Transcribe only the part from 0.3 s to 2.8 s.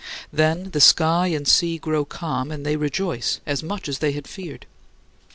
Then the sky and sea grow calm, and they